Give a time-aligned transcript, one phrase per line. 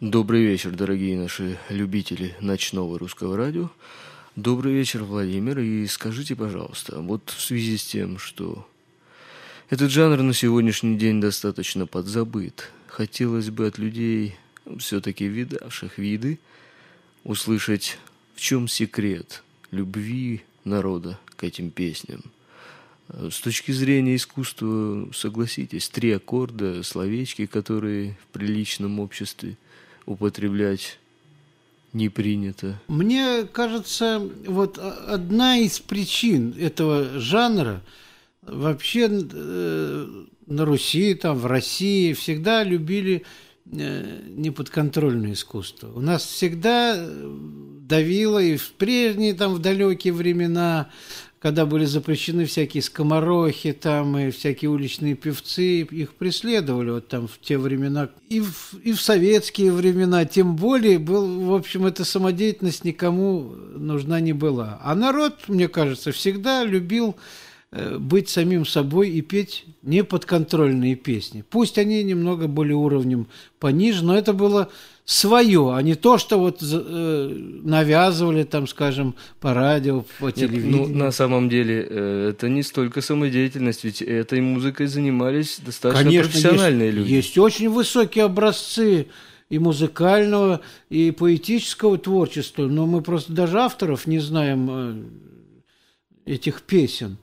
[0.00, 3.68] Добрый вечер, дорогие наши любители ночного русского радио.
[4.36, 5.58] Добрый вечер, Владимир.
[5.58, 8.64] И скажите, пожалуйста, вот в связи с тем, что
[9.70, 14.36] этот жанр на сегодняшний день достаточно подзабыт, хотелось бы от людей,
[14.78, 16.38] все-таки видавших виды,
[17.24, 17.98] услышать,
[18.36, 19.42] в чем секрет
[19.72, 22.22] любви народа к этим песням.
[23.08, 29.56] С точки зрения искусства, согласитесь, три аккорда, словечки, которые в приличном обществе–
[30.08, 30.98] употреблять
[31.92, 32.80] не принято.
[32.88, 37.82] Мне кажется, вот одна из причин этого жанра
[38.42, 40.06] вообще э,
[40.46, 43.24] на Руси, там в России всегда любили
[43.70, 45.92] э, неподконтрольное искусство.
[45.94, 47.08] У нас всегда
[47.88, 50.90] давило и в прежние, там, в далекие времена
[51.40, 57.38] когда были запрещены всякие скоморохи там и всякие уличные певцы, их преследовали вот там в
[57.40, 58.08] те времена.
[58.28, 64.18] И в, и в советские времена, тем более, был, в общем, эта самодеятельность никому нужна
[64.20, 64.80] не была.
[64.82, 67.14] А народ, мне кажется, всегда любил
[67.70, 71.44] быть самим собой и петь неподконтрольные песни.
[71.48, 73.26] Пусть они немного были уровнем
[73.58, 74.70] пониже, но это было
[75.08, 80.80] свое, а не то, что вот э, навязывали там, скажем, по радио, по телевидению.
[80.80, 86.04] Нет, ну, на самом деле, э, это не столько самодеятельность, ведь этой музыкой занимались достаточно
[86.04, 87.10] Конечно, профессиональные есть, люди.
[87.10, 89.06] Есть очень высокие образцы
[89.48, 90.60] и музыкального,
[90.90, 94.68] и поэтического творчества, но мы просто даже авторов не знаем
[96.26, 97.16] э, этих песен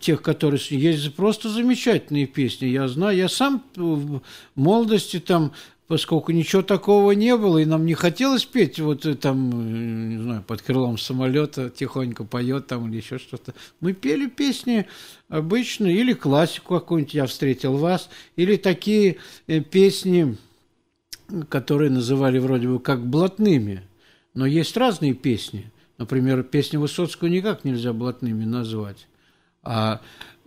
[0.00, 2.66] тех, которые есть просто замечательные песни.
[2.66, 4.22] Я знаю, я сам в
[4.54, 5.52] молодости там
[5.88, 10.18] поскольку ничего такого не было, и нам не хотелось петь вот э, там, э, не
[10.18, 13.54] знаю, под крылом самолета тихонько поет там или еще что-то.
[13.80, 14.86] Мы пели песни
[15.28, 20.36] обычные, или классику какую-нибудь «Я встретил вас», или такие э, песни,
[21.48, 23.82] которые называли вроде бы как блатными.
[24.34, 25.72] Но есть разные песни.
[25.96, 29.08] Например, песни Высоцкого никак нельзя блатными назвать.
[29.70, 30.00] А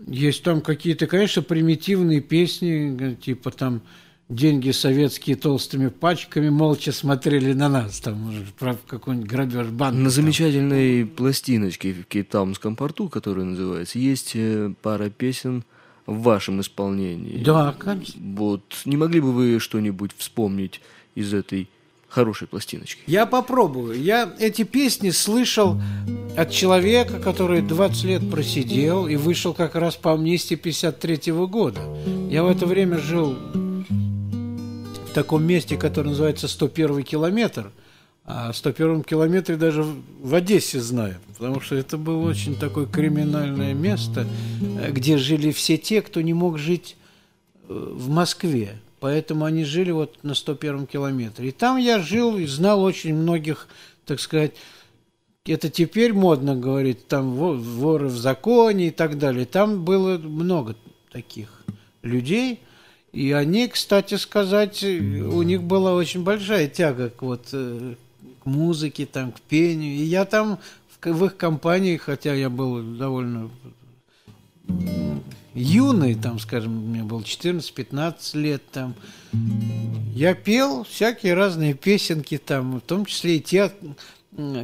[0.07, 3.83] есть там какие-то, конечно, примитивные песни, типа там
[4.29, 9.99] деньги советские толстыми пачками молча смотрели на нас, там, про какой-нибудь грабеж банка.
[9.99, 15.65] На замечательной пластиночке в Кейптаунском порту, которая называется, есть э, пара песен
[16.07, 17.43] в вашем исполнении.
[17.43, 18.19] Да, конечно.
[18.35, 20.81] Вот, не могли бы вы что-нибудь вспомнить
[21.13, 21.69] из этой
[22.11, 23.01] хорошей пластиночки?
[23.07, 24.01] Я попробую.
[24.01, 25.81] Я эти песни слышал
[26.37, 31.81] от человека, который 20 лет просидел и вышел как раз по амнистии 53 -го года.
[32.29, 33.35] Я в это время жил
[35.09, 37.71] в таком месте, которое называется 101 километр.
[38.23, 44.27] А 101 километре даже в Одессе знаю, потому что это было очень такое криминальное место,
[44.89, 46.95] где жили все те, кто не мог жить
[47.67, 48.79] э, в Москве.
[49.01, 51.49] Поэтому они жили вот на 101 километре.
[51.49, 53.67] И там я жил и знал очень многих,
[54.05, 54.53] так сказать,
[55.45, 59.45] это теперь модно говорить, там воры в законе и так далее.
[59.45, 60.77] Там было много
[61.11, 61.63] таких
[62.01, 62.61] людей–
[63.11, 67.95] и они, кстати сказать, у них была очень большая тяга к, вот, э,
[68.41, 69.95] к музыке, там, к пению.
[69.95, 70.59] И я там
[71.03, 73.51] в, их компании, хотя я был довольно
[75.53, 78.95] юный, там, скажем, мне было 14-15 лет, там,
[80.13, 83.71] я пел всякие разные песенки, там, в том числе и те,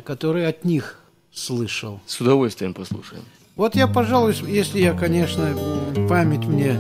[0.06, 1.00] которые от них
[1.32, 2.00] слышал.
[2.06, 3.24] С удовольствием послушаем.
[3.56, 5.56] Вот я, пожалуй, если я, конечно,
[6.08, 6.78] память мне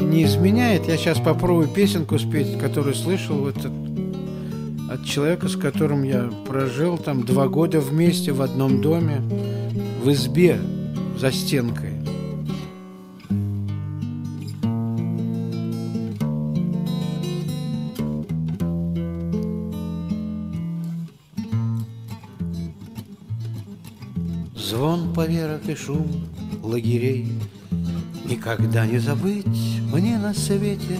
[0.00, 0.86] не изменяет.
[0.86, 3.72] Я сейчас попробую песенку спеть, которую слышал вот от,
[4.90, 9.22] от человека, с которым я прожил там два года вместе в одном доме,
[10.02, 10.60] в избе
[11.20, 11.92] за стенкой.
[24.56, 26.08] Звон поверок и шум
[26.62, 27.30] лагерей.
[28.24, 29.44] Никогда не забыть
[29.92, 30.98] мне на свете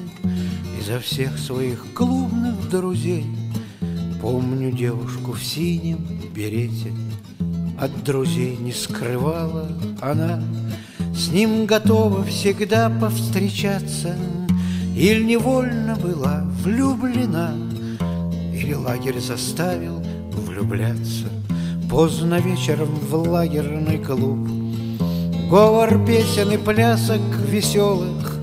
[0.78, 3.24] Изо всех своих клубных друзей.
[4.20, 6.04] Помню девушку в синем
[6.34, 6.92] берете
[7.80, 9.66] От друзей не скрывала
[10.02, 10.42] она.
[11.14, 14.14] С ним готова всегда повстречаться
[14.94, 17.54] Или невольно была влюблена
[18.52, 21.28] Или лагерь заставил влюбляться.
[21.88, 24.46] Поздно вечером в лагерный клуб
[25.50, 28.40] Говор песен и плясок веселых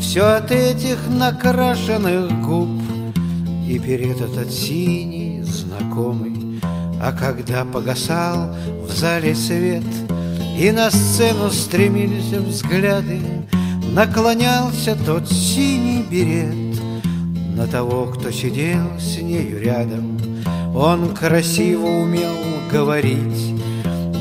[0.00, 2.68] Все от этих накрашенных губ.
[3.68, 6.49] И перед этот синий знакомый
[7.02, 8.54] А когда погасал
[8.86, 9.84] в зале свет
[10.58, 13.20] И на сцену стремились взгляды
[13.92, 16.70] Наклонялся тот синий берет
[17.60, 20.18] на того, кто сидел с нею рядом.
[20.74, 22.32] Он красиво умел
[22.72, 23.54] говорить,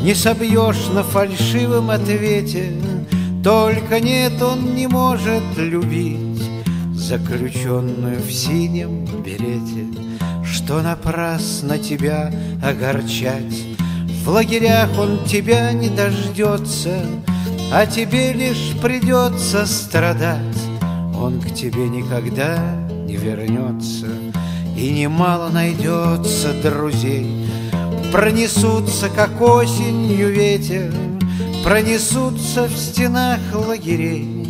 [0.04, 2.74] не собьешь на фальшивом ответе,
[3.42, 6.44] Только нет, он не может любить
[6.94, 9.86] Заключенную в синем берете,
[10.60, 13.64] Что напрасно тебя огорчать.
[14.24, 17.00] В лагерях он тебя не дождется,
[17.72, 20.62] А тебе лишь придется страдать.
[21.18, 22.60] Он к тебе никогда
[23.08, 24.08] не вернется,
[24.78, 27.50] И немало найдется друзей,
[28.12, 30.94] Пронесутся, как осенью ветер,
[31.64, 34.46] Пронесутся в стенах лагерей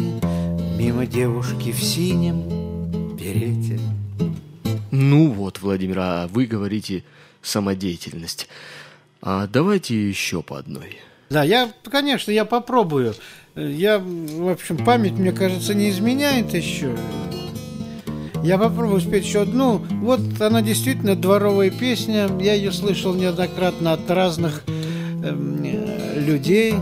[0.78, 2.42] Мимо девушки в синем
[3.16, 3.59] берете.
[5.02, 7.06] Ну вот, Владимир, а вы говорите
[7.42, 8.50] самодеятельность.
[9.22, 10.98] А давайте еще по одной.
[11.30, 13.16] Да, я, конечно, я попробую.
[13.56, 16.98] Я, в общем, память, мне кажется, не изменяет еще.
[18.44, 19.78] Я попробую спеть еще одну.
[19.78, 22.30] Вот она действительно дворовая песня.
[22.38, 26.74] Я ее слышал неоднократно от разных э, людей,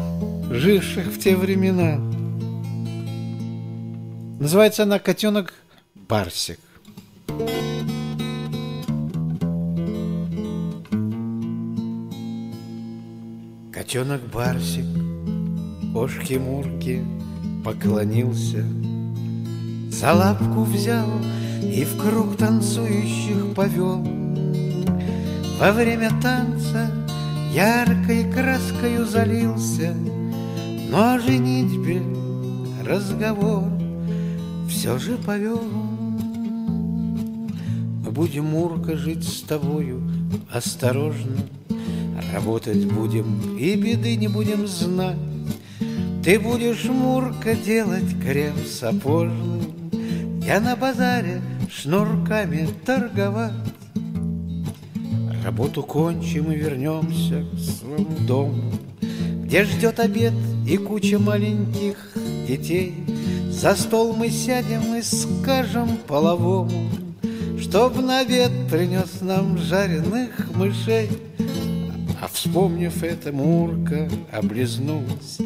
[0.50, 1.98] живших в те времена.
[4.40, 5.54] Называется она «Котенок
[5.94, 6.60] Барсик».
[13.88, 14.86] Котенок Барсик
[15.94, 17.01] кошки-мурки
[17.63, 18.66] поклонился,
[19.89, 21.07] За лапку взял
[21.63, 24.06] и в круг танцующих повел.
[25.57, 26.92] Во время танца
[27.54, 29.95] яркой краскою залился,
[30.89, 32.01] Но о женитьбе
[32.86, 33.63] разговор
[34.68, 35.63] все же повел.
[38.12, 40.01] Будем, Мурка, жить с тобою
[40.51, 41.38] осторожно,
[42.33, 45.18] Работать будем и беды не будем знать.
[46.24, 49.62] Ты будешь, Мурка, делать крем сапожный,
[50.45, 51.41] Я на базаре
[51.71, 53.53] шнурками торговать.
[55.44, 58.74] Работу кончим и вернемся к своему дому,
[59.44, 60.33] Где ждет обед
[60.68, 61.95] и куча маленьких
[62.45, 62.94] детей.
[63.50, 66.89] За стол мы сядем и скажем половому,
[67.57, 71.09] Чтоб на обед принес нам жареных мышей.
[72.19, 75.38] А вспомнив это, Мурка облизнулась.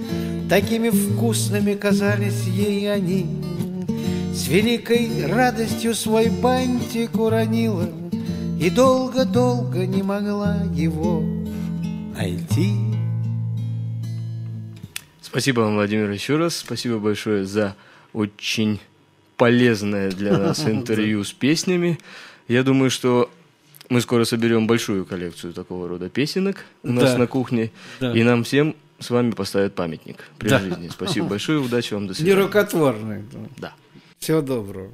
[0.50, 3.26] Такими вкусными казались ей они.
[4.34, 7.90] С великой радостью свой бантик уронила
[8.60, 11.22] И долго-долго не могла его
[12.16, 12.72] найти.
[15.22, 16.56] Спасибо вам, Владимир, еще раз.
[16.56, 17.76] Спасибо большое за
[18.14, 18.80] очень
[19.36, 22.00] полезное для нас интервью с песнями.
[22.48, 23.30] Я думаю, что
[23.92, 27.18] мы скоро соберем большую коллекцию такого рода песенок у нас да.
[27.18, 28.14] на кухне, да.
[28.14, 30.60] и нам всем с вами поставят памятник при да.
[30.60, 30.88] жизни.
[30.88, 32.38] Спасибо большое, удачи вам, до свидания.
[32.38, 33.24] Нерукотворный.
[33.58, 33.74] Да.
[34.18, 34.92] Всего доброго.